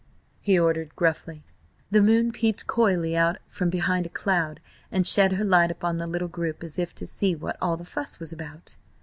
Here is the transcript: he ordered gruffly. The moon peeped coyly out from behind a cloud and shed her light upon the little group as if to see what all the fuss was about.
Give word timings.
he 0.39 0.57
ordered 0.57 0.95
gruffly. 0.95 1.43
The 1.91 2.01
moon 2.01 2.31
peeped 2.31 2.65
coyly 2.65 3.15
out 3.15 3.37
from 3.47 3.69
behind 3.69 4.07
a 4.07 4.09
cloud 4.09 4.59
and 4.91 5.05
shed 5.05 5.33
her 5.33 5.43
light 5.43 5.69
upon 5.69 5.99
the 5.99 6.07
little 6.07 6.27
group 6.27 6.63
as 6.63 6.79
if 6.79 6.95
to 6.95 7.05
see 7.05 7.35
what 7.35 7.55
all 7.61 7.77
the 7.77 7.85
fuss 7.85 8.19
was 8.19 8.33
about. 8.33 8.77